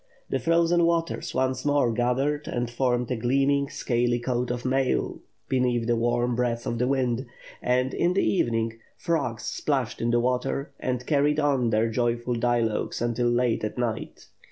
[0.31, 5.85] The frozen waters once more gathered and formed a gleaming scaly coat of mail beneath
[5.85, 7.27] the warm breath of the wind,
[7.61, 12.99] and, in the evening, frogs splashed in the water and carried on their joyful dialogues
[12.99, 14.25] until late at night.